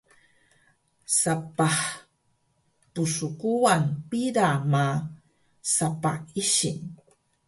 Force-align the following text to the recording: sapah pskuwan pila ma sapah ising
sapah 1.19 1.79
pskuwan 2.93 3.83
pila 4.09 4.49
ma 4.71 4.85
sapah 5.75 6.17
ising 6.41 6.79